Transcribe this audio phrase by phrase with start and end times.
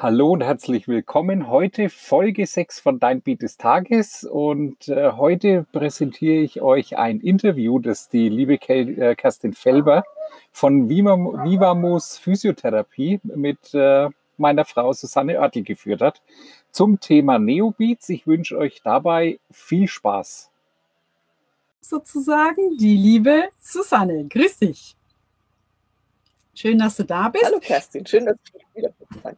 [0.00, 1.48] Hallo und herzlich willkommen.
[1.48, 7.18] Heute Folge 6 von Dein Beat des Tages und äh, heute präsentiere ich euch ein
[7.18, 10.04] Interview, das die liebe Kel äh, Kerstin Felber
[10.52, 16.22] von Vivamus Physiotherapie mit äh, meiner Frau Susanne Oertel geführt hat
[16.70, 18.08] zum Thema Neobeats.
[18.08, 20.48] Ich wünsche euch dabei viel Spaß.
[21.80, 24.28] Sozusagen die liebe Susanne.
[24.28, 24.94] Grüß dich.
[26.54, 27.44] Schön, dass du da bist.
[27.44, 29.36] Hallo Kerstin, schön, dass du wieder bist.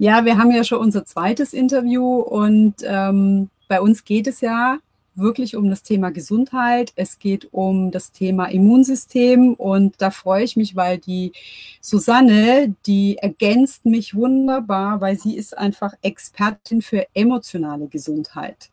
[0.00, 4.78] Ja, wir haben ja schon unser zweites Interview und ähm, bei uns geht es ja
[5.16, 6.92] wirklich um das Thema Gesundheit.
[6.94, 11.32] Es geht um das Thema Immunsystem und da freue ich mich, weil die
[11.80, 18.70] Susanne, die ergänzt mich wunderbar, weil sie ist einfach Expertin für emotionale Gesundheit.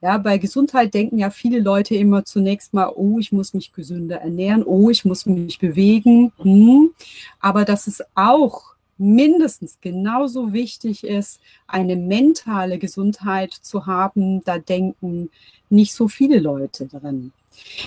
[0.00, 4.20] Ja, bei Gesundheit denken ja viele Leute immer zunächst mal, oh, ich muss mich gesünder
[4.20, 6.32] ernähren, oh, ich muss mich bewegen.
[6.38, 6.90] Hm.
[7.38, 15.30] Aber dass es auch mindestens genauso wichtig ist, eine mentale Gesundheit zu haben, da denken
[15.70, 17.32] nicht so viele Leute drin.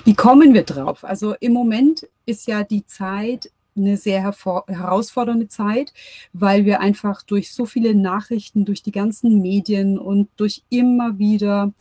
[0.04, 1.04] Wie kommen wir drauf?
[1.04, 5.94] Also im Moment ist ja die Zeit eine sehr herausfordernde Zeit,
[6.34, 11.72] weil wir einfach durch so viele Nachrichten, durch die ganzen Medien und durch immer wieder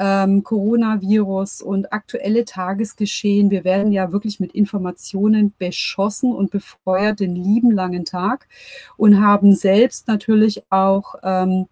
[0.00, 3.50] ähm, Coronavirus und aktuelle Tagesgeschehen.
[3.50, 8.48] Wir werden ja wirklich mit Informationen beschossen und befeuert den lieben langen Tag
[8.96, 11.66] und haben selbst natürlich auch ähm,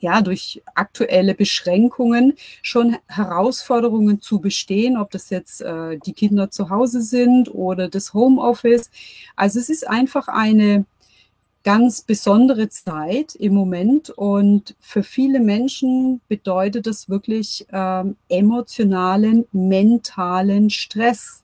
[0.00, 6.70] ja, durch aktuelle Beschränkungen schon Herausforderungen zu bestehen, ob das jetzt äh, die Kinder zu
[6.70, 8.90] Hause sind oder das Homeoffice.
[9.36, 10.84] Also es ist einfach eine
[11.64, 20.70] ganz besondere Zeit im Moment und für viele Menschen bedeutet es wirklich ähm, emotionalen, mentalen
[20.70, 21.42] Stress.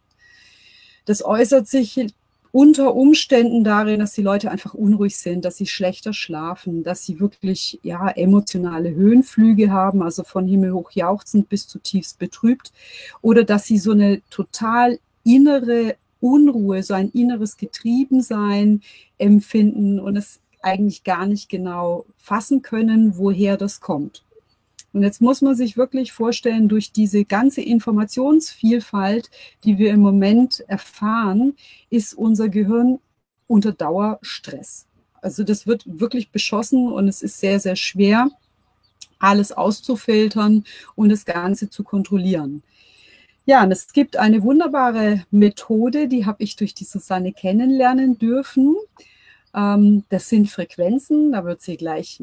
[1.05, 2.12] Das äußert sich
[2.50, 7.20] unter Umständen darin, dass die Leute einfach unruhig sind, dass sie schlechter schlafen, dass sie
[7.20, 12.72] wirklich ja emotionale Höhenflüge haben, also von himmelhoch jauchzend bis zutiefst betrübt,
[13.20, 18.83] oder dass sie so eine total innere Unruhe, so ein inneres Getriebensein
[19.19, 24.25] empfinden und es eigentlich gar nicht genau fassen können, woher das kommt.
[24.93, 29.31] Und jetzt muss man sich wirklich vorstellen, durch diese ganze Informationsvielfalt,
[29.65, 31.55] die wir im Moment erfahren,
[31.91, 32.99] ist unser Gehirn
[33.47, 34.87] unter Dauerstress.
[35.21, 38.31] Also das wird wirklich beschossen und es ist sehr, sehr schwer,
[39.19, 40.65] alles auszufiltern
[40.95, 42.62] und das Ganze zu kontrollieren.
[43.48, 48.76] Ja, und es gibt eine wunderbare Methode, die habe ich durch die Susanne kennenlernen dürfen.
[49.54, 52.20] Ähm, das sind Frequenzen, da wird sie gleich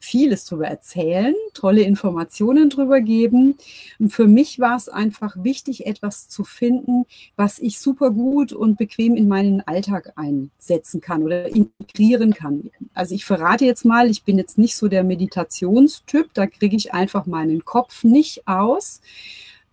[0.00, 3.56] vieles darüber erzählen, tolle Informationen darüber geben.
[4.00, 7.04] Und für mich war es einfach wichtig, etwas zu finden,
[7.36, 12.68] was ich super gut und bequem in meinen Alltag einsetzen kann oder integrieren kann.
[12.94, 16.92] Also ich verrate jetzt mal, ich bin jetzt nicht so der Meditationstyp, da kriege ich
[16.92, 19.00] einfach meinen Kopf nicht aus.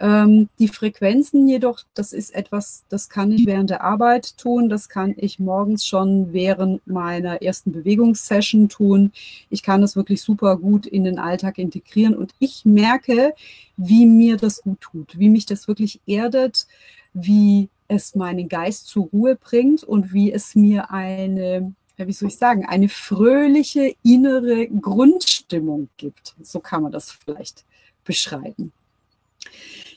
[0.02, 4.90] Ähm, die Frequenzen jedoch, das ist etwas, das kann ich während der Arbeit tun, das
[4.90, 9.12] kann ich morgens schon während meiner ersten Bewegungssession tun.
[9.52, 13.36] Ich kann das wirklich super gut in den Alltag integrieren und ich merke,
[13.78, 16.66] wie mir das gut tut, wie mich das wirklich erdet,
[17.14, 22.38] wie es meinen Geist zur Ruhe bringt und wie es mir eine wie soll ich
[22.38, 26.34] sagen, eine fröhliche innere Grundstimmung gibt.
[26.42, 27.64] So kann man das vielleicht
[28.04, 28.72] beschreiben.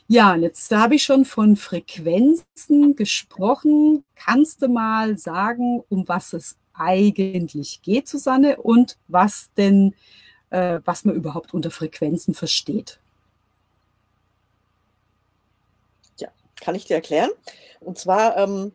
[0.06, 4.04] Ja, und jetzt habe ich schon von Frequenzen gesprochen.
[4.16, 9.94] Kannst du mal sagen, um was es eigentlich geht, Susanne, und was denn,
[10.50, 12.98] äh, was man überhaupt unter Frequenzen versteht?
[16.19, 16.28] Ja,
[16.60, 17.31] kann ich dir erklären.
[17.81, 18.72] Und zwar ähm,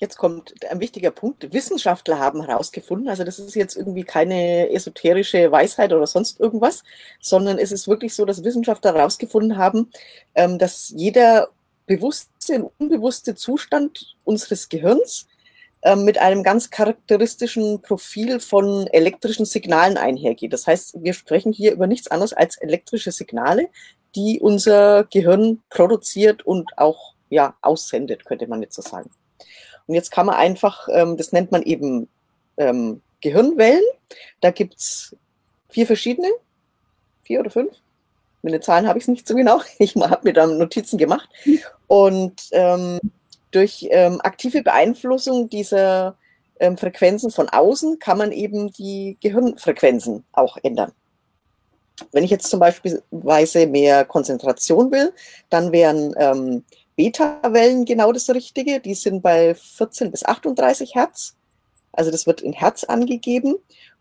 [0.00, 1.52] Jetzt kommt ein wichtiger Punkt.
[1.52, 6.82] Wissenschaftler haben herausgefunden, also das ist jetzt irgendwie keine esoterische Weisheit oder sonst irgendwas,
[7.20, 9.90] sondern es ist wirklich so, dass Wissenschaftler herausgefunden haben,
[10.34, 11.50] ähm, dass jeder
[11.84, 15.26] bewusste und unbewusste Zustand unseres Gehirns
[15.82, 20.54] ähm, mit einem ganz charakteristischen Profil von elektrischen Signalen einhergeht.
[20.54, 23.68] Das heißt, wir sprechen hier über nichts anderes als elektrische Signale,
[24.16, 29.10] die unser Gehirn produziert und auch ja, aussendet, könnte man jetzt so sagen.
[29.86, 32.08] Und jetzt kann man einfach, ähm, das nennt man eben
[32.56, 33.82] ähm, Gehirnwellen.
[34.40, 35.16] Da gibt es
[35.68, 36.28] vier verschiedene,
[37.22, 37.76] vier oder fünf.
[38.42, 39.60] Mit den Zahlen habe ich es nicht so genau.
[39.78, 41.28] Ich habe mir da Notizen gemacht.
[41.86, 43.00] Und ähm,
[43.50, 46.16] durch ähm, aktive Beeinflussung dieser
[46.60, 50.92] ähm, Frequenzen von außen kann man eben die Gehirnfrequenzen auch ändern.
[52.12, 55.12] Wenn ich jetzt zum Beispiel mehr Konzentration will,
[55.50, 56.64] dann wären ähm,
[57.00, 58.78] Beta-Wellen genau das Richtige.
[58.78, 61.34] Die sind bei 14 bis 38 Hertz.
[61.92, 63.54] Also das wird in Herz angegeben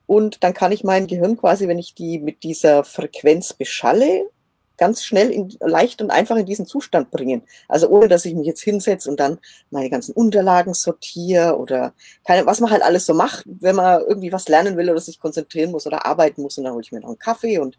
[0.06, 4.30] und dann kann ich mein Gehirn quasi, wenn ich die mit dieser Frequenz beschalle,
[4.76, 7.44] ganz schnell in, leicht und einfach in diesen Zustand bringen.
[7.70, 9.40] Also ohne, dass ich mich jetzt hinsetze und dann
[9.72, 11.94] meine ganzen Unterlagen sortiere oder
[12.28, 15.22] keine, was man halt alles so macht, wenn man irgendwie was lernen will oder sich
[15.22, 17.78] konzentrieren muss oder arbeiten muss und dann hole ich mir noch einen Kaffee und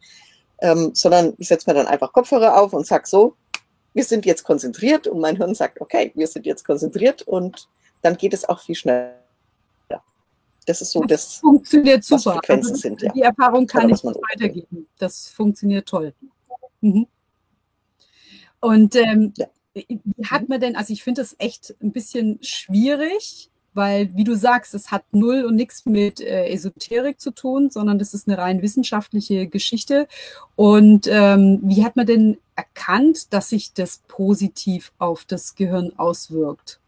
[0.63, 3.37] ähm, sondern ich setze mir dann einfach Kopfhörer auf und sag so,
[3.93, 7.69] wir sind jetzt konzentriert und mein Hirn sagt, okay, wir sind jetzt konzentriert und
[8.03, 9.21] dann geht es auch viel schneller.
[10.67, 12.35] Das ist so das, das funktioniert super.
[12.35, 13.13] Frequenzen also, sind, ja.
[13.13, 14.87] Die Erfahrung kann Oder ich weitergeben.
[14.99, 16.15] Das funktioniert toll.
[16.81, 17.07] Mhm.
[18.61, 19.47] Und ähm, ja.
[19.75, 24.35] wie hat man denn, also ich finde das echt ein bisschen schwierig, weil, wie du
[24.35, 28.39] sagst, es hat null und nichts mit äh, Esoterik zu tun, sondern das ist eine
[28.39, 30.09] rein wissenschaftliche Geschichte.
[30.57, 36.81] Und ähm, wie hat man denn erkannt, dass sich das positiv auf das Gehirn auswirkt?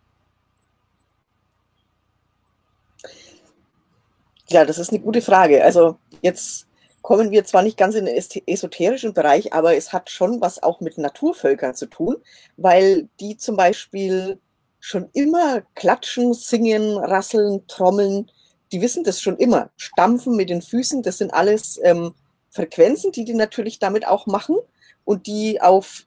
[4.48, 5.64] Ja, das ist eine gute Frage.
[5.64, 6.66] Also jetzt
[7.00, 10.80] kommen wir zwar nicht ganz in den esoterischen Bereich, aber es hat schon was auch
[10.80, 12.16] mit Naturvölkern zu tun,
[12.56, 14.38] weil die zum Beispiel
[14.82, 18.30] schon immer klatschen, singen, rasseln, trommeln.
[18.72, 19.70] Die wissen das schon immer.
[19.76, 22.14] Stampfen mit den Füßen, das sind alles ähm,
[22.50, 24.56] Frequenzen, die die natürlich damit auch machen
[25.04, 26.04] und die auf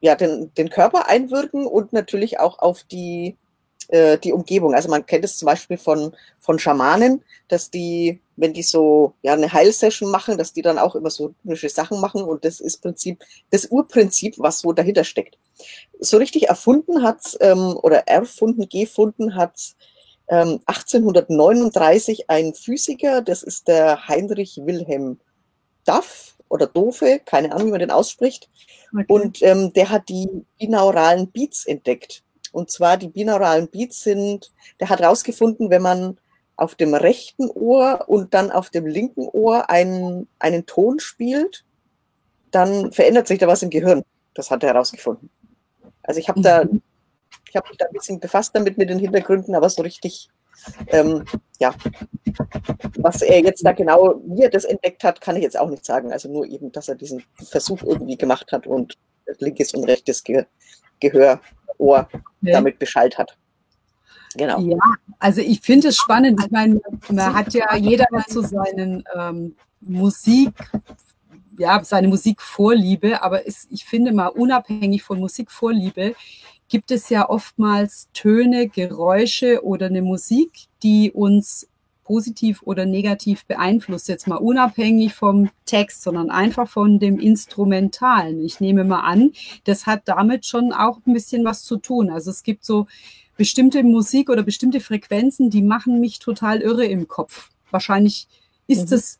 [0.00, 3.36] ja, den, den Körper einwirken und natürlich auch auf die
[3.92, 4.74] äh, die Umgebung.
[4.74, 9.34] Also man kennt es zum Beispiel von, von Schamanen, dass die, wenn die so ja,
[9.34, 12.80] eine Heilsession machen, dass die dann auch immer so typische Sachen machen und das ist
[12.80, 15.36] Prinzip, das Urprinzip, was so dahinter steckt.
[16.00, 19.74] So richtig erfunden hat ähm, oder erfunden, gefunden hat
[20.28, 25.18] ähm, 1839 ein Physiker, das ist der Heinrich Wilhelm
[25.84, 28.48] Duff oder Doofe, keine Ahnung, wie man den ausspricht.
[28.94, 29.04] Okay.
[29.08, 30.28] Und ähm, der hat die
[30.58, 32.22] binauralen Beats entdeckt.
[32.52, 36.18] Und zwar die binauralen Beats sind, der hat herausgefunden, wenn man
[36.56, 41.64] auf dem rechten Ohr und dann auf dem linken Ohr einen, einen Ton spielt,
[42.50, 44.04] dann verändert sich da was im Gehirn.
[44.34, 45.30] Das hat er herausgefunden.
[46.02, 46.82] Also ich habe da, mhm.
[47.48, 50.28] ich habe mich da ein bisschen befasst damit mit den Hintergründen, aber so richtig,
[50.88, 51.24] ähm,
[51.58, 51.74] ja,
[52.98, 55.84] was er jetzt da genau, wie er das entdeckt hat, kann ich jetzt auch nicht
[55.84, 56.12] sagen.
[56.12, 58.98] Also nur eben, dass er diesen Versuch irgendwie gemacht hat und
[59.38, 60.44] linkes und rechtes Ge
[61.02, 61.40] Gehör
[61.78, 62.52] Ohr okay.
[62.52, 63.36] damit beschallt hat.
[64.36, 64.60] Genau.
[64.60, 64.78] Ja,
[65.18, 66.40] also ich finde es spannend.
[66.42, 70.52] Ich meine, man hat ja jeder zu so seinen ähm, Musik,
[71.58, 76.14] ja, seine Musikvorliebe, aber es, ich finde mal unabhängig von Musikvorliebe
[76.68, 80.52] gibt es ja oftmals Töne, Geräusche oder eine Musik,
[80.82, 81.68] die uns
[82.04, 88.44] positiv oder negativ beeinflusst, jetzt mal unabhängig vom Text, sondern einfach von dem Instrumentalen.
[88.44, 89.32] Ich nehme mal an,
[89.64, 92.10] das hat damit schon auch ein bisschen was zu tun.
[92.10, 92.86] Also es gibt so
[93.36, 97.50] bestimmte Musik oder bestimmte Frequenzen, die machen mich total irre im Kopf.
[97.70, 98.28] Wahrscheinlich
[98.66, 98.96] ist mhm.
[98.96, 99.18] es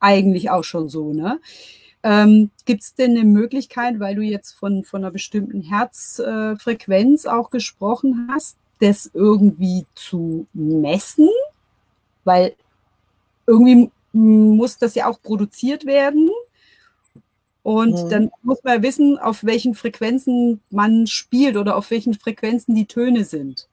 [0.00, 1.40] eigentlich auch schon so, ne?
[2.02, 7.28] Ähm, Gibt es denn eine Möglichkeit, weil du jetzt von, von einer bestimmten Herzfrequenz äh,
[7.28, 11.28] auch gesprochen hast, das irgendwie zu messen?
[12.26, 12.54] Weil
[13.46, 16.30] irgendwie muss das ja auch produziert werden.
[17.62, 18.10] Und mhm.
[18.10, 23.24] dann muss man wissen, auf welchen Frequenzen man spielt oder auf welchen Frequenzen die Töne
[23.24, 23.68] sind.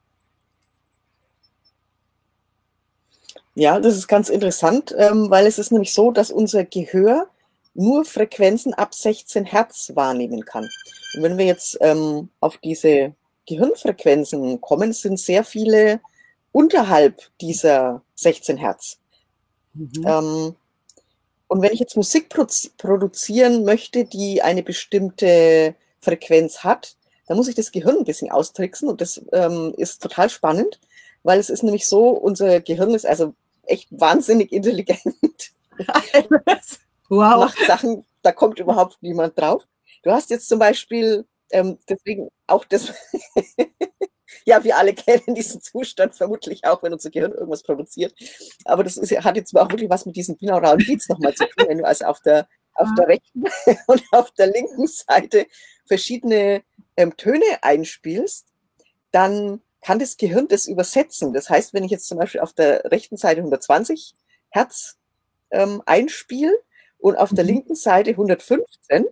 [3.55, 7.27] Ja, das ist ganz interessant, ähm, weil es ist nämlich so, dass unser Gehör
[7.75, 10.67] nur Frequenzen ab 16 Hertz wahrnehmen kann.
[11.15, 13.13] Und wenn wir jetzt ähm, auf diese
[13.47, 15.99] Gehirnfrequenzen kommen, sind sehr viele
[16.53, 18.99] unterhalb dieser 16 Hertz.
[19.73, 20.05] Mhm.
[20.05, 20.55] Ähm,
[21.47, 22.33] und wenn ich jetzt Musik
[22.77, 26.95] produzieren möchte, die eine bestimmte Frequenz hat,
[27.27, 30.79] dann muss ich das Gehirn ein bisschen austricksen und das ähm, ist total spannend,
[31.23, 33.33] weil es ist nämlich so, unser Gehirn ist also
[33.65, 35.53] echt wahnsinnig intelligent.
[37.09, 37.37] wow.
[37.37, 39.63] Macht Sachen, da kommt überhaupt niemand drauf.
[40.03, 42.93] Du hast jetzt zum Beispiel, ähm, deswegen auch das,
[44.45, 48.13] ja, wir alle kennen diesen Zustand vermutlich auch, wenn unser Gehirn irgendwas produziert.
[48.65, 51.67] Aber das ist, hat jetzt auch wirklich was mit diesen binauralen Beats nochmal zu tun,
[51.67, 53.43] wenn du also auf der, auf der rechten
[53.87, 55.47] und auf der linken Seite
[55.85, 56.63] verschiedene
[56.97, 58.47] ähm, Töne einspielst,
[59.11, 61.33] dann kann das Gehirn das übersetzen.
[61.33, 64.13] Das heißt, wenn ich jetzt zum Beispiel auf der rechten Seite 120
[64.49, 64.97] Hertz
[65.51, 66.57] ähm, einspiele
[66.97, 67.49] und auf der mhm.
[67.49, 69.05] linken Seite 115,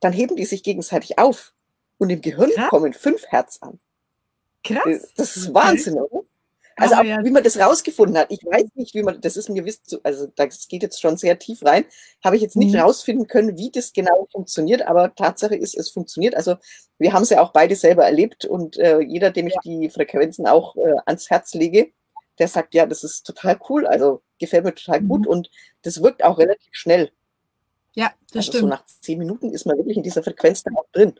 [0.00, 1.52] dann heben die sich gegenseitig auf.
[1.98, 2.68] Und im Gehirn ja.
[2.68, 3.78] kommen 5 Hertz an.
[4.64, 5.12] Krass.
[5.16, 6.22] Das ist Wahnsinn, oder?
[6.76, 7.22] Also auch, ja.
[7.24, 8.30] wie man das rausgefunden hat.
[8.30, 11.38] Ich weiß nicht, wie man, das ist mir wisst, also das geht jetzt schon sehr
[11.38, 11.84] tief rein,
[12.24, 12.80] habe ich jetzt nicht mhm.
[12.80, 16.34] rausfinden können, wie das genau funktioniert, aber Tatsache ist, es funktioniert.
[16.34, 16.56] Also
[16.98, 19.60] wir haben es ja auch beide selber erlebt und äh, jeder, dem ich ja.
[19.64, 21.92] die Frequenzen auch äh, ans Herz lege,
[22.38, 25.28] der sagt, ja, das ist total cool, also gefällt mir total gut Mhm.
[25.28, 25.50] und
[25.82, 27.12] das wirkt auch relativ schnell.
[27.94, 28.70] Ja, das Also so stimmt.
[28.70, 31.14] nach zehn Minuten ist man wirklich in dieser Frequenz dann auch drin.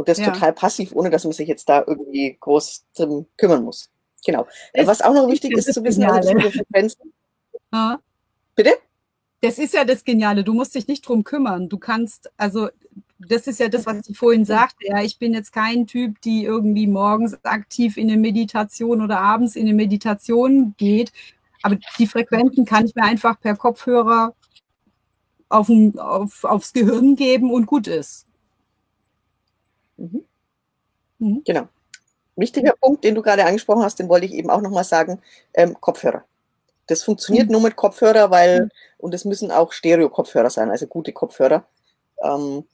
[0.00, 0.30] Und das Ja.
[0.30, 3.90] total passiv, ohne dass man sich jetzt da irgendwie groß drum kümmern muss.
[4.24, 4.46] Genau.
[4.72, 7.12] Das Was auch noch ist wichtig ist das zu wissen, also diese Frequenzen.
[7.72, 8.00] Ja.
[8.56, 8.72] Bitte?
[9.42, 10.42] Das ist ja das Geniale.
[10.42, 11.68] Du musst dich nicht drum kümmern.
[11.68, 12.70] Du kannst, also
[13.18, 14.86] das ist ja das, was ich vorhin sagte.
[14.86, 19.54] Ja, ich bin jetzt kein Typ, die irgendwie morgens aktiv in eine Meditation oder abends
[19.54, 21.12] in eine Meditation geht.
[21.60, 24.34] Aber die Frequenzen kann ich mir einfach per Kopfhörer
[25.50, 28.26] auf, ein, auf, aufs Gehirn geben und gut ist.
[30.00, 30.24] Mhm.
[31.18, 31.42] Mhm.
[31.44, 31.68] Genau.
[32.36, 35.20] Wichtiger Punkt, den du gerade angesprochen hast, den wollte ich eben auch nochmal sagen,
[35.54, 36.24] ähm, Kopfhörer.
[36.86, 37.52] Das funktioniert Mhm.
[37.52, 41.64] nur mit Kopfhörer, weil, und es müssen auch Stereo-Kopfhörer sein, also gute Kopfhörer.
[42.24, 42.64] Ähm,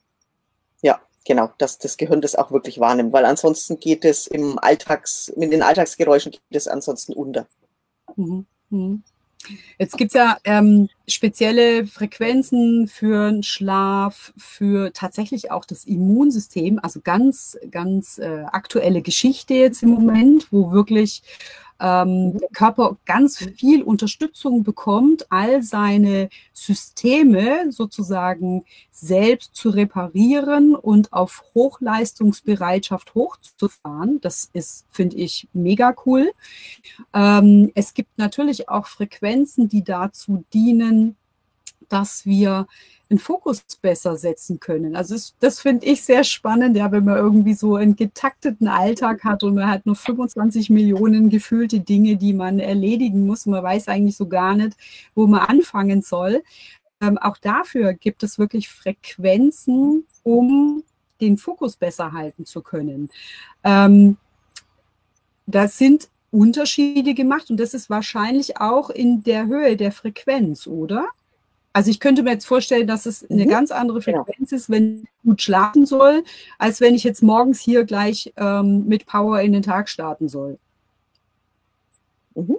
[0.83, 5.33] ja, genau, dass das Gehirn das auch wirklich wahrnimmt, weil ansonsten geht es im Alltags,
[5.37, 7.47] mit den Alltagsgeräuschen geht es ansonsten unter.
[8.17, 8.47] Mhm.
[9.79, 16.81] Jetzt gibt es ja ähm, spezielle Frequenzen für den Schlaf, für tatsächlich auch das Immunsystem,
[16.83, 21.23] also ganz, ganz äh, aktuelle Geschichte jetzt im Moment, wo wirklich
[21.81, 31.13] ähm, der Körper ganz viel Unterstützung bekommt, all seine Systeme sozusagen selbst zu reparieren und
[31.13, 34.21] auf Hochleistungsbereitschaft hochzufahren.
[34.21, 36.31] Das ist, finde ich, mega cool.
[37.13, 41.17] Ähm, es gibt natürlich auch Frequenzen, die dazu dienen,
[41.89, 42.67] dass wir
[43.09, 44.97] einen Fokus besser setzen können.
[44.97, 49.23] Also das, das finde ich sehr spannend, ja, wenn man irgendwie so einen getakteten Alltag
[49.23, 53.47] hat und man hat nur 25 Millionen gefühlte Dinge, die man erledigen muss.
[53.47, 54.77] Man weiß eigentlich so gar nicht,
[55.15, 56.43] wo man anfangen soll.
[57.01, 60.83] Ähm, auch dafür gibt es wirklich Frequenzen, um
[61.21, 63.09] den Fokus besser halten zu können.
[63.63, 64.17] Ähm,
[65.47, 71.09] das sind Unterschiede gemacht und das ist wahrscheinlich auch in der Höhe der Frequenz, oder?
[71.77, 74.25] Also ich könnte mir jetzt vorstellen, dass es eine Mhm, ganz andere genau.
[74.25, 76.25] Frequenz ist, wenn ich gut schlafen soll,
[76.57, 80.59] als wenn ich jetzt morgens hier gleich ähm, mit Power in den Tag starten soll.
[82.35, 82.57] Mhm.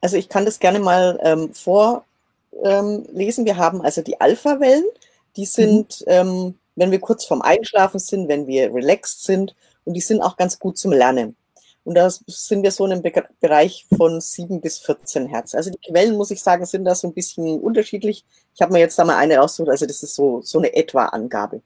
[0.00, 2.04] Also ich kann das gerne mal ähm, vorlesen.
[2.62, 4.86] Ähm, wir haben also die Alpha-Wellen,
[5.36, 10.00] die sind, ähm, wenn wir kurz vorm Einschlafen sind, wenn wir relaxed sind und die
[10.00, 11.36] sind auch ganz gut zum Lernen.
[11.84, 15.54] Und da sind wir so in einem Be Bereich von 7 bis 14 Hertz.
[15.54, 18.24] Also die Quellen, muss ich sagen, sind da so ein bisschen unterschiedlich.
[18.54, 21.60] Ich habe mir jetzt da mal eine rausgesucht, also das ist so, so eine Etwa-Angabe.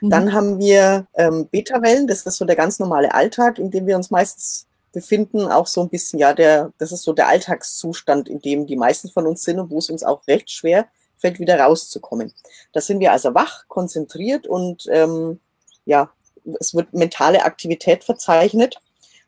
[0.00, 0.10] Mhm.
[0.10, 3.96] Dann haben wir ähm, Beta-Wellen, das ist so der ganz normale Alltag, in dem wir
[3.96, 8.40] uns meistens befinden, auch so ein bisschen, ja, der, das ist so der Alltagszustand, in
[8.40, 11.58] dem die meisten von uns sind und wo es uns auch recht schwer fällt, wieder
[11.58, 12.32] rauszukommen.
[12.72, 15.40] Da sind wir also wach, konzentriert und ähm,
[15.84, 16.10] ja,
[16.58, 18.80] es wird mentale Aktivität verzeichnet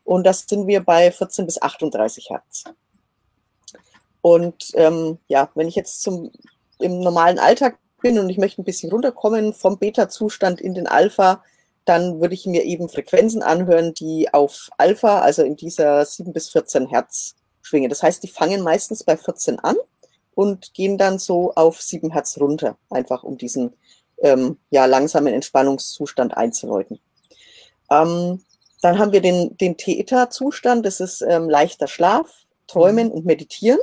[0.04, 2.64] und das sind wir bei 14 bis 38 Hertz.
[4.20, 6.30] Und ähm, ja, wenn ich jetzt zum,
[6.78, 11.42] im normalen Alltag bin und ich möchte ein bisschen runterkommen vom Beta-Zustand in den Alpha,
[11.84, 16.48] dann würde ich mir eben Frequenzen anhören, die auf Alpha, also in dieser 7 bis
[16.50, 17.90] 14 Hertz schwingen.
[17.90, 19.76] Das heißt, die fangen meistens bei 14 an
[20.34, 23.74] und gehen dann so auf 7 Hertz runter, einfach um diesen
[24.22, 27.00] ähm, ja, langsamen Entspannungszustand einzuläuten.
[27.90, 28.42] Ähm,
[28.84, 33.78] dann haben wir den, den Theta-Zustand, das ist ähm, leichter Schlaf, Träumen und Meditieren.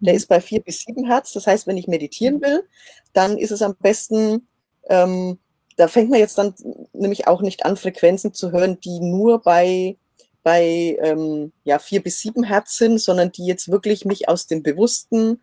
[0.00, 1.32] Der ist bei 4 bis 7 Hertz.
[1.32, 2.68] Das heißt, wenn ich meditieren will,
[3.14, 4.46] dann ist es am besten,
[4.90, 5.38] ähm,
[5.78, 6.54] da fängt man jetzt dann
[6.92, 9.96] nämlich auch nicht an, Frequenzen zu hören, die nur bei,
[10.42, 14.62] bei ähm, ja, 4 bis 7 Hertz sind, sondern die jetzt wirklich mich aus dem
[14.62, 15.40] bewussten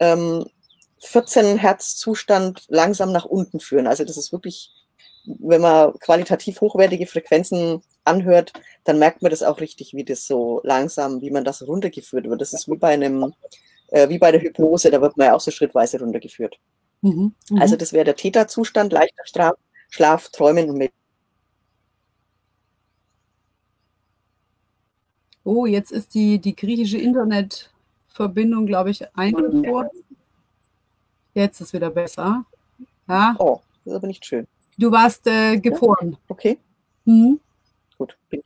[0.00, 0.44] ähm,
[1.00, 3.86] 14 Hertz Zustand langsam nach unten führen.
[3.86, 4.70] Also das ist wirklich,
[5.24, 8.52] wenn man qualitativ hochwertige Frequenzen anhört,
[8.84, 12.40] dann merkt man das auch richtig, wie das so langsam, wie man das runtergeführt wird.
[12.40, 13.32] Das ist wie bei einem,
[13.88, 16.58] äh, wie bei der Hypnose, da wird man ja auch so schrittweise runtergeführt.
[17.02, 17.34] Mhm.
[17.50, 17.58] Mhm.
[17.60, 19.54] Also das wäre der Theta-Zustand, leichter Schlaf,
[19.90, 21.00] Schlaf Träumen und Meditieren.
[25.44, 29.88] oh, jetzt ist die, die griechische Internetverbindung, glaube ich, eingefroren.
[31.34, 32.44] Jetzt ist wieder besser.
[33.08, 34.46] Ja, Oh, das ist aber nicht schön.
[34.78, 36.16] du warst äh, gefroren.
[36.28, 36.58] Okay,
[37.04, 37.40] Mhm.
[37.96, 38.16] Gut.
[38.30, 38.42] Bin-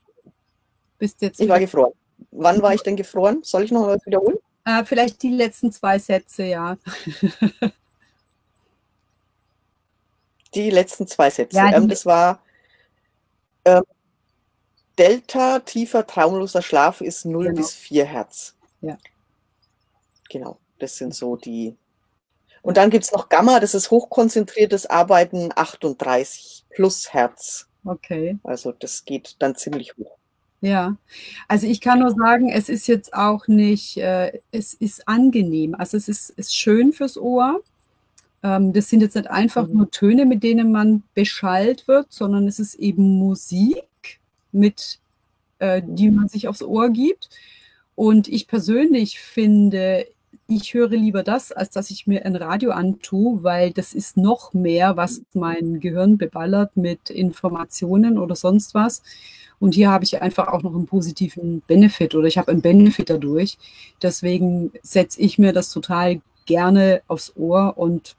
[0.98, 1.92] Bist jetzt Ich war gefroren.
[2.32, 3.40] Wann war ich denn gefroren?
[3.42, 4.38] Soll ich noch mal was wiederholen?
[4.64, 6.76] äh, vielleicht die letzten zwei Sätze, ja.
[10.54, 11.56] Die letzten zwei Sätze.
[11.56, 12.40] Ja, ähm, das war
[13.64, 13.82] ähm,
[14.98, 17.56] Delta, tiefer, traumloser Schlaf ist 0 Genau.
[17.56, 18.56] bis 4 Hertz.
[18.80, 18.96] Ja.
[20.30, 21.76] Genau, das sind so die.
[22.62, 27.67] Und dann gibt es noch Gamma, das ist hochkonzentriertes Arbeiten 38 plus Hertz.
[27.84, 28.38] Okay.
[28.42, 30.16] Also das geht dann ziemlich hoch.
[30.60, 30.96] Ja,
[31.46, 35.74] also ich kann nur sagen, es ist jetzt auch nicht, äh, es ist angenehm.
[35.76, 37.62] Also es ist, ist schön fürs Ohr.
[38.42, 39.76] Ähm, das sind jetzt nicht einfach mhm.
[39.76, 43.84] nur Töne, mit denen man beschallt wird, sondern es ist eben Musik,
[44.50, 44.98] mit,
[45.60, 47.30] äh, die man sich aufs Ohr gibt.
[47.94, 50.06] Und ich persönlich finde,
[50.50, 54.54] ich höre lieber das, als dass ich mir ein Radio antue, weil das ist noch
[54.54, 59.02] mehr, was mein Gehirn beballert mit Informationen oder sonst was.
[59.60, 63.10] Und hier habe ich einfach auch noch einen positiven Benefit oder ich habe einen Benefit
[63.10, 63.58] dadurch.
[64.00, 68.16] Deswegen setze ich mir das total gerne aufs Ohr und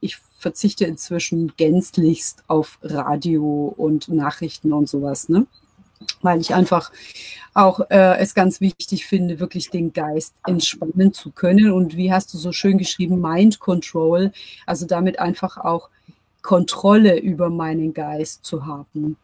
[0.00, 5.46] ich verzichte inzwischen gänzlichst auf Radio und Nachrichten und sowas, ne?
[6.22, 6.90] Weil ich einfach
[7.54, 11.72] auch äh, es ganz wichtig finde, wirklich den Geist entspannen zu können.
[11.72, 14.32] Und wie hast du so schön geschrieben, Mind Control,
[14.66, 15.90] also damit einfach auch
[16.42, 19.16] Kontrolle über meinen Geist zu haben.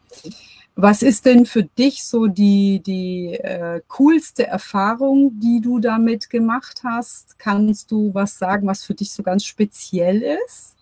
[0.75, 6.81] Was ist denn für dich so die, die äh, coolste Erfahrung, die du damit gemacht
[6.83, 7.39] hast?
[7.39, 10.74] Kannst du was sagen, was für dich so ganz speziell ist?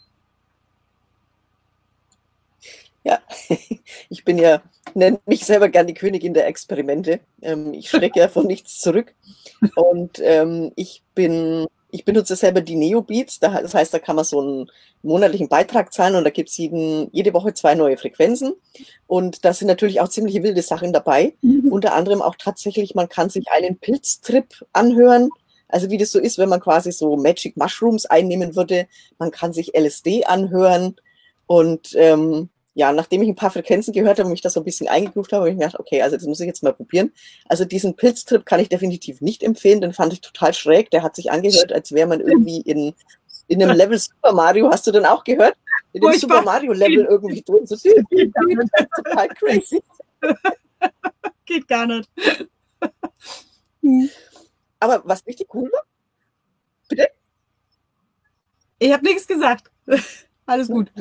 [3.03, 3.19] Ja,
[4.09, 4.61] ich bin ja,
[4.93, 7.19] nenne mich selber gern die Königin der Experimente.
[7.41, 9.13] Ähm, ich schrecke ja von nichts zurück.
[9.75, 14.41] Und ähm, ich bin ich benutze selber die Neobeats, das heißt, da kann man so
[14.41, 14.71] einen
[15.03, 18.53] monatlichen Beitrag zahlen und da gibt es jede Woche zwei neue Frequenzen.
[19.05, 21.35] Und da sind natürlich auch ziemlich wilde Sachen dabei.
[21.41, 21.71] Mhm.
[21.71, 25.29] Unter anderem auch tatsächlich, man kann sich einen Pilztrip anhören.
[25.67, 28.87] Also wie das so ist, wenn man quasi so Magic Mushrooms einnehmen würde.
[29.19, 30.95] Man kann sich LSD anhören.
[31.45, 34.63] Und ähm, ja, nachdem ich ein paar Frequenzen gehört habe und mich das so ein
[34.63, 37.11] bisschen eingegruft habe, habe ich mir gedacht, okay, also das muss ich jetzt mal probieren.
[37.45, 40.89] Also diesen Pilztrip kann ich definitiv nicht empfehlen, den fand ich total schräg.
[40.89, 42.93] Der hat sich angehört, als wäre man irgendwie in,
[43.47, 44.71] in einem Level Super Mario.
[44.71, 45.55] Hast du den auch gehört?
[45.91, 47.67] In dem Super Mario Level irgendwie drin.
[47.67, 47.75] So
[48.95, 49.83] total crazy.
[51.45, 52.09] Geht gar nicht.
[54.79, 55.83] Aber was richtig cool war?
[56.89, 57.07] Bitte?
[58.79, 59.69] Ich habe nichts gesagt.
[60.45, 60.91] Alles gut.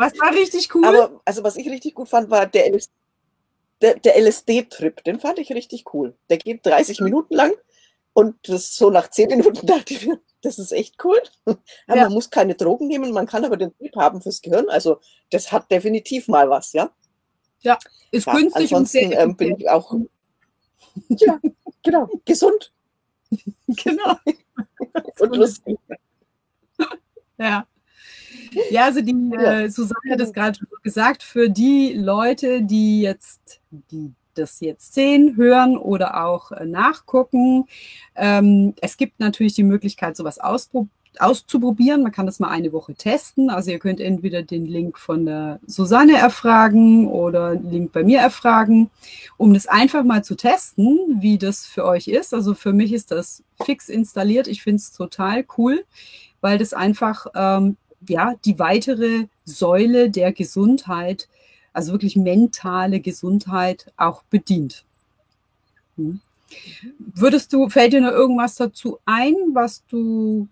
[0.00, 0.86] Was war richtig cool?
[0.86, 2.88] Aber also was ich richtig gut fand, war der, LS
[3.82, 5.04] der, der LSD-Trip.
[5.04, 6.14] Den fand ich richtig cool.
[6.30, 7.52] Der geht 30 Minuten lang
[8.14, 11.20] und das so nach 10 Minuten dachte ich mir, das ist echt cool.
[11.44, 11.54] Ja.
[11.96, 14.70] Man muss keine Drogen nehmen, man kann aber den Trip haben fürs Gehirn.
[14.70, 16.90] Also das hat definitiv mal was, ja.
[17.60, 17.78] Ja,
[18.10, 19.94] ist ja, günstig ansonsten, und sehr ähm, bin ich auch
[21.10, 21.38] ja,
[21.82, 22.72] genau, gesund.
[23.66, 24.16] genau.
[25.18, 25.78] und lustig.
[27.36, 27.66] Ja.
[28.70, 29.60] Ja, also die ja.
[29.60, 35.36] äh, Susanne hat es gerade gesagt, für die Leute, die jetzt, die das jetzt sehen,
[35.36, 37.66] hören oder auch äh, nachgucken.
[38.14, 42.02] Ähm, es gibt natürlich die Möglichkeit, sowas auszuprobieren.
[42.02, 43.50] Man kann das mal eine Woche testen.
[43.50, 48.20] Also ihr könnt entweder den Link von der Susanne erfragen oder den Link bei mir
[48.20, 48.90] erfragen,
[49.36, 52.32] um das einfach mal zu testen, wie das für euch ist.
[52.32, 54.46] Also für mich ist das fix installiert.
[54.48, 55.84] Ich finde es total cool,
[56.40, 57.76] weil das einfach ähm,
[58.08, 61.28] ja, die weitere Säule der Gesundheit,
[61.72, 64.84] also wirklich mentale Gesundheit auch bedient.
[65.96, 66.20] Hm.
[66.98, 70.48] Würdest du, fällt dir noch irgendwas dazu ein, was du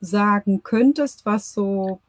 [0.00, 2.00] sagen könntest, was so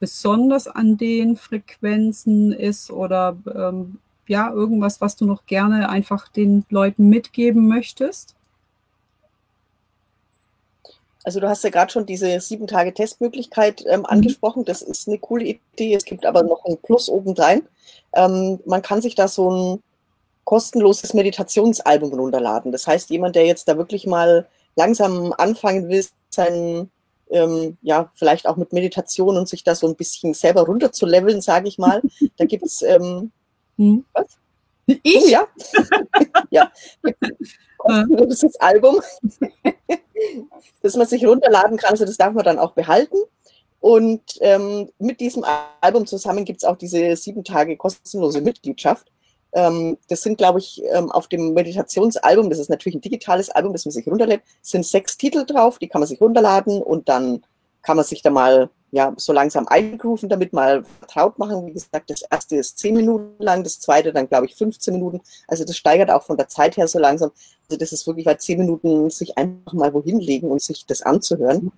[0.00, 6.64] besonders an den Frequenzen ist oder ähm, ja, irgendwas, was du noch gerne einfach den
[6.70, 8.34] Leuten mitgeben möchtest?
[11.22, 14.06] Also du hast ja gerade schon diese sieben Tage Testmöglichkeit ähm, mhm.
[14.06, 14.64] angesprochen.
[14.64, 15.94] Das ist eine coole Idee.
[15.94, 17.62] Es gibt aber noch ein Plus obendrein.
[18.14, 19.82] Ähm, man kann sich da so ein
[20.44, 22.72] kostenloses Meditationsalbum runterladen.
[22.72, 26.90] Das heißt, jemand, der jetzt da wirklich mal langsam anfangen will, sein,
[27.30, 31.68] ähm, ja, vielleicht auch mit Meditation und sich da so ein bisschen selber runterzuleveln, sage
[31.68, 32.02] ich mal.
[32.36, 33.30] Da gibt es ähm,
[33.76, 34.04] hm.
[34.12, 34.26] was?
[34.86, 35.24] Ich?
[35.24, 35.46] Oh, ja.
[36.50, 36.72] ja.
[37.78, 39.00] Kostenloses Album
[40.82, 41.90] das man sich runterladen kann.
[41.90, 43.16] Also das darf man dann auch behalten.
[43.80, 45.44] Und ähm, mit diesem
[45.80, 49.10] Album zusammen gibt es auch diese sieben Tage kostenlose Mitgliedschaft.
[49.52, 53.72] Ähm, das sind, glaube ich, ähm, auf dem Meditationsalbum, das ist natürlich ein digitales Album,
[53.72, 57.44] das man sich runterlädt, sind sechs Titel drauf, die kann man sich runterladen und dann
[57.82, 61.66] kann man sich da mal ja, so langsam eingrooven, damit mal vertraut machen.
[61.66, 65.20] Wie gesagt, das erste ist zehn Minuten lang, das zweite dann, glaube ich, 15 Minuten.
[65.46, 67.30] Also das steigert auch von der Zeit her so langsam.
[67.68, 71.02] Also das ist wirklich, weil zehn Minuten sich einfach mal wohin legen und sich das
[71.02, 71.72] anzuhören.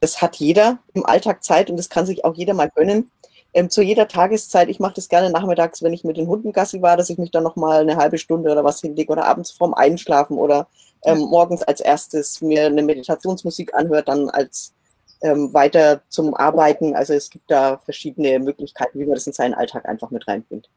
[0.00, 3.10] Das hat jeder im Alltag Zeit und das kann sich auch jeder mal gönnen.
[3.52, 6.82] Ähm, zu jeder Tageszeit, ich mache das gerne nachmittags, wenn ich mit den Hunden Gassi
[6.82, 9.50] war, dass ich mich dann noch mal eine halbe Stunde oder was hinlege oder abends
[9.50, 10.68] vorm Einschlafen oder
[11.04, 14.74] ähm, morgens als erstes mir eine Meditationsmusik anhört, dann als
[15.22, 16.94] ähm, weiter zum Arbeiten.
[16.94, 20.68] Also es gibt da verschiedene Möglichkeiten, wie man das in seinen Alltag einfach mit reinbringt.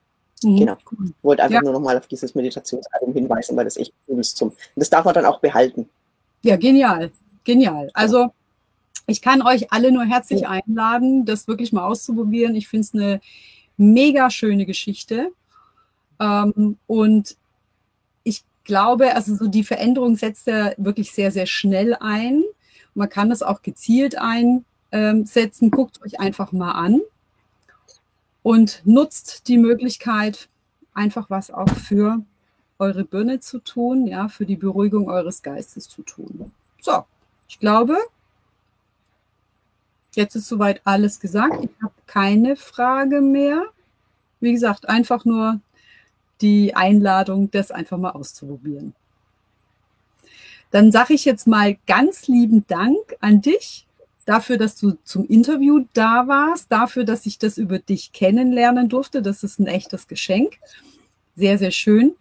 [0.43, 0.57] Mhm.
[0.57, 0.77] Genau.
[0.91, 1.61] Ich wollte einfach ja.
[1.61, 4.53] nur nochmal auf dieses Meditationsalbum hinweisen, weil das echt cool ist zum.
[4.75, 5.89] Das darf man dann auch behalten.
[6.43, 7.11] Ja, genial.
[7.43, 7.89] Genial.
[7.93, 8.31] Also
[9.07, 10.49] ich kann euch alle nur herzlich ja.
[10.49, 12.55] einladen, das wirklich mal auszuprobieren.
[12.55, 13.21] Ich finde es eine
[13.77, 15.31] mega schöne Geschichte.
[16.19, 17.35] Ähm, und
[18.23, 22.43] ich glaube, also so die Veränderung setzt ja wirklich sehr, sehr schnell ein.
[22.93, 25.71] Man kann das auch gezielt einsetzen.
[25.71, 27.01] Guckt euch einfach mal an
[28.43, 30.49] und nutzt die Möglichkeit,
[30.93, 32.21] einfach was auch für
[32.79, 36.51] eure Birne zu tun, ja, für die Beruhigung eures Geistes zu tun.
[36.81, 37.03] So,
[37.47, 37.97] ich glaube,
[40.15, 41.63] jetzt ist soweit alles gesagt.
[41.63, 43.65] Ich habe keine Frage mehr.
[44.39, 45.59] Wie gesagt, einfach nur
[46.41, 48.95] die Einladung, das einfach mal auszuprobieren.
[50.71, 53.87] Dann sage ich jetzt mal ganz lieben Dank an dich
[54.25, 59.23] dafür, dass du zum Interview da warst, dafür, dass ich das über dich kennenlernen durfte.
[59.23, 60.59] Das ist ein echtes Geschenk.
[61.35, 62.15] Sehr, sehr schön.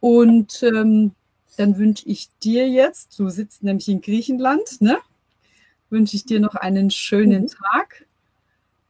[0.00, 1.12] Und ähm,
[1.56, 4.98] dann wünsche ich dir jetzt, du sitzt nämlich in Griechenland, ne?
[5.90, 7.48] Wünsche ich dir noch einen schönen mhm.
[7.48, 8.04] Tag.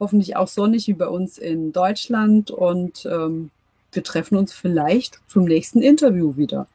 [0.01, 2.51] Hoffentlich auch sonnig wie bei uns in Deutschland.
[2.51, 3.51] Und ähm,
[3.93, 6.67] wir treffen uns vielleicht zum nächsten Interview wieder.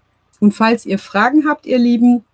[0.44, 2.26] Und falls ihr Fragen habt, ihr Lieben,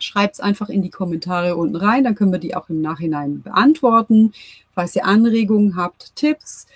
[0.00, 3.42] schreibt es einfach in die Kommentare unten rein, dann können wir die auch im Nachhinein
[3.42, 4.32] beantworten.
[4.74, 6.66] Falls ihr Anregungen habt, Tipps,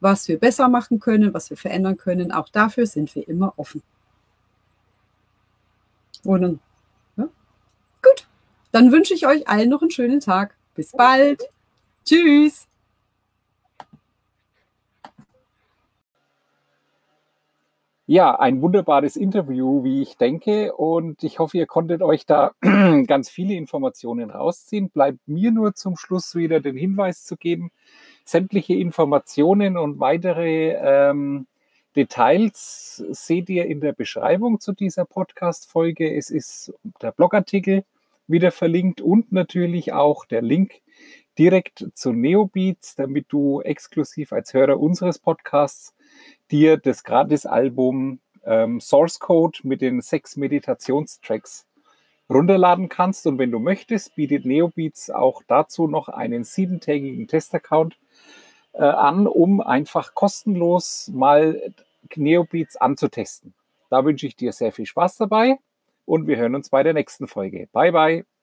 [0.00, 3.80] was wir besser machen können, was wir verändern können, auch dafür sind wir immer offen.
[6.24, 6.58] Und,
[7.16, 7.28] ja.
[8.02, 8.26] Gut,
[8.72, 10.56] dann wünsche ich euch allen noch einen schönen Tag.
[10.74, 11.44] Bis bald.
[12.04, 12.66] Tschüss.
[18.06, 20.74] Ja, ein wunderbares Interview, wie ich denke.
[20.74, 22.52] Und ich hoffe, ihr konntet euch da
[23.06, 24.90] ganz viele Informationen rausziehen.
[24.90, 27.70] Bleibt mir nur zum Schluss wieder den Hinweis zu geben.
[28.26, 31.46] Sämtliche Informationen und weitere ähm,
[31.96, 36.14] Details seht ihr in der Beschreibung zu dieser Podcast-Folge.
[36.14, 37.84] Es ist der Blogartikel
[38.26, 40.82] wieder verlinkt und natürlich auch der Link
[41.38, 45.94] direkt zu Neobeats, damit du exklusiv als Hörer unseres Podcasts
[46.50, 51.66] dir das Gratis-Album ähm, Source Code mit den sechs Meditationstracks
[52.28, 53.26] runterladen kannst.
[53.26, 57.96] Und wenn du möchtest, bietet Neobeats auch dazu noch einen siebentägigen Testaccount
[58.72, 61.74] äh, an, um einfach kostenlos mal
[62.14, 63.54] Neobeats anzutesten.
[63.90, 65.58] Da wünsche ich dir sehr viel Spaß dabei
[66.04, 67.68] und wir hören uns bei der nächsten Folge.
[67.72, 68.33] Bye, bye.